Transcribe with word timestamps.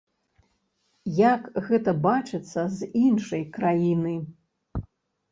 Як 1.17 1.43
гэта 1.67 1.91
бачыцца 2.05 2.61
з 2.77 2.87
іншай 3.01 3.43
краіны? 3.59 4.15